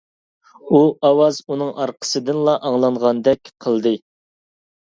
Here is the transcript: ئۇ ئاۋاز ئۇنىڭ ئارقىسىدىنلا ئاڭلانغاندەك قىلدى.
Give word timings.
ئۇ 0.71 0.79
ئاۋاز 1.09 1.41
ئۇنىڭ 1.49 1.69
ئارقىسىدىنلا 1.85 2.57
ئاڭلانغاندەك 2.71 3.55
قىلدى. 3.67 3.95